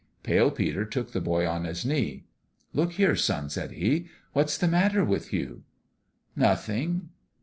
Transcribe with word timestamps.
Pale 0.23 0.49
Peter 0.53 0.83
took 0.83 1.11
the 1.11 1.21
boy 1.21 1.47
on 1.47 1.63
his 1.65 1.85
knee." 1.85 2.25
Look 2.73 2.93
here, 2.93 3.15
son," 3.15 3.51
said 3.51 3.73
he;" 3.73 4.07
what's 4.33 4.57
the 4.57 4.67
matter 4.67 5.05
with 5.05 5.31
you?"" 5.31 5.61
Nothing." 6.35 7.09